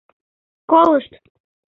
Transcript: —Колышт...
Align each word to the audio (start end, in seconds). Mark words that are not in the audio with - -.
—Колышт... 0.71 1.11